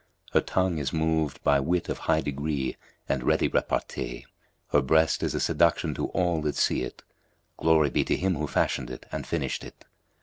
[0.31, 2.75] Her tongue is moved by wit of high degree
[3.07, 4.25] and ready repartee:
[4.69, 7.03] her breast is a seduction to all that see it
[7.57, 9.85] (glory be to Him who fashioned it and finished it!)